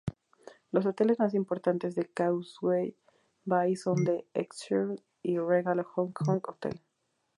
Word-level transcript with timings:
Los 0.71 0.87
hoteles 0.87 1.19
más 1.19 1.35
importantes 1.35 1.93
de 1.93 2.07
Causeway 2.11 2.97
Bay 3.45 3.75
son 3.75 4.03
The 4.03 4.25
Excelsior 4.33 4.99
y 5.21 5.37
Regal 5.37 5.83
HongKong 5.93 6.41
Hotel. 6.43 6.81